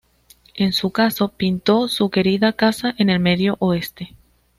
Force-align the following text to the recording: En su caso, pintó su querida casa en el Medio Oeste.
En 0.55 0.73
su 0.73 0.89
caso, 0.89 1.27
pintó 1.27 1.87
su 1.87 2.09
querida 2.09 2.53
casa 2.53 2.95
en 2.97 3.11
el 3.11 3.19
Medio 3.19 3.57
Oeste. 3.59 4.15